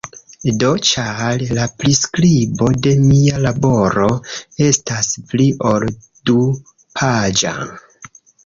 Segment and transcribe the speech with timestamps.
[0.61, 4.09] Do, ĉar, la priskribo de mia laboro
[4.71, 5.87] estas pli ol
[6.31, 7.57] du-paĝa.